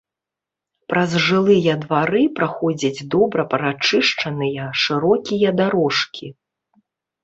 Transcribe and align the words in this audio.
Праз 0.93 1.11
жылыя 1.25 1.75
двары 1.83 2.23
праходзяць 2.41 3.05
добра 3.17 3.47
прачышчаныя 3.55 4.63
шырокія 4.89 5.49
дарожкі. 5.63 6.27